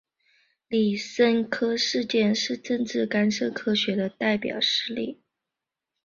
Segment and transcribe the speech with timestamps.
[0.67, 5.21] 李森科事件是政治干涉科学的代表事例。